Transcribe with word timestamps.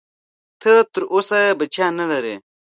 ته 0.61 0.71
تر 0.93 1.03
اوسه 1.13 1.39
بچیان 1.59 1.93
نه 1.99 2.05
لرې؟ 2.11 2.35